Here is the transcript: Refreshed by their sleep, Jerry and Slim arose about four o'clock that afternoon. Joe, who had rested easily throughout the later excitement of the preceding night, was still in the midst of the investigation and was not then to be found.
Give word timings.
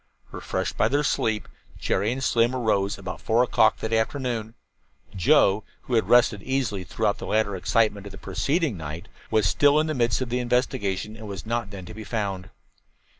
Refreshed 0.31 0.77
by 0.77 0.87
their 0.87 1.03
sleep, 1.03 1.47
Jerry 1.77 2.11
and 2.11 2.23
Slim 2.23 2.55
arose 2.55 2.97
about 2.97 3.21
four 3.21 3.43
o'clock 3.43 3.77
that 3.81 3.93
afternoon. 3.93 4.55
Joe, 5.15 5.63
who 5.83 5.93
had 5.93 6.09
rested 6.09 6.41
easily 6.41 6.83
throughout 6.83 7.19
the 7.19 7.27
later 7.27 7.55
excitement 7.55 8.07
of 8.07 8.11
the 8.11 8.17
preceding 8.17 8.75
night, 8.77 9.09
was 9.29 9.47
still 9.47 9.79
in 9.79 9.85
the 9.85 9.93
midst 9.93 10.19
of 10.19 10.29
the 10.29 10.39
investigation 10.39 11.15
and 11.15 11.27
was 11.27 11.45
not 11.45 11.69
then 11.69 11.85
to 11.85 11.93
be 11.93 12.03
found. 12.03 12.49